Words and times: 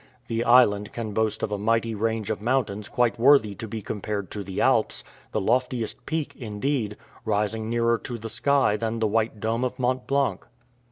The 0.25 0.43
island 0.43 0.93
can 0.93 1.13
boast 1.13 1.43
of 1.43 1.51
a 1.51 1.59
mighty 1.59 1.93
range 1.93 2.31
of 2.31 2.41
mountains 2.41 2.89
quite 2.89 3.19
worthy 3.19 3.53
to 3.53 3.67
be 3.67 3.83
compared 3.83 4.31
to 4.31 4.43
the 4.43 4.59
Alps, 4.59 5.03
the 5.31 5.39
loftiest 5.39 6.07
peak, 6.07 6.35
indeed, 6.35 6.97
rising 7.23 7.69
nearer 7.69 7.99
to 7.99 8.17
the 8.17 8.27
sky 8.27 8.77
than 8.77 8.97
the 8.97 9.05
white 9.05 9.39
dome 9.39 9.63
of 9.63 9.77
Mont 9.77 10.07
Blanc. 10.07 10.47